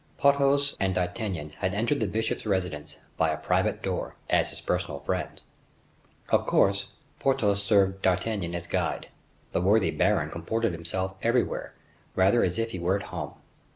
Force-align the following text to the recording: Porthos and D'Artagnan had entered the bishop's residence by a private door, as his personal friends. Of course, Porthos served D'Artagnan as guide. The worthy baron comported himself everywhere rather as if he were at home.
Porthos 0.17 0.75
and 0.79 0.95
D'Artagnan 0.95 1.51
had 1.57 1.75
entered 1.75 1.99
the 1.99 2.07
bishop's 2.07 2.47
residence 2.47 2.97
by 3.17 3.29
a 3.29 3.37
private 3.37 3.83
door, 3.83 4.15
as 4.31 4.49
his 4.49 4.59
personal 4.59 4.99
friends. 5.01 5.41
Of 6.29 6.47
course, 6.47 6.87
Porthos 7.19 7.61
served 7.61 8.01
D'Artagnan 8.01 8.55
as 8.55 8.65
guide. 8.65 9.09
The 9.51 9.61
worthy 9.61 9.91
baron 9.91 10.31
comported 10.31 10.73
himself 10.73 11.13
everywhere 11.21 11.75
rather 12.15 12.41
as 12.41 12.57
if 12.57 12.71
he 12.71 12.79
were 12.79 12.95
at 12.95 13.03
home. 13.13 13.35